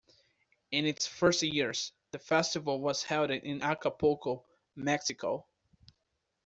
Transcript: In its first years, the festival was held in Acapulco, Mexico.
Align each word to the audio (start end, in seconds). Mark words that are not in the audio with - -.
In 0.71 0.87
its 0.87 1.05
first 1.05 1.43
years, 1.43 1.91
the 2.09 2.17
festival 2.17 2.81
was 2.81 3.03
held 3.03 3.29
in 3.29 3.61
Acapulco, 3.61 4.43
Mexico. 4.75 5.45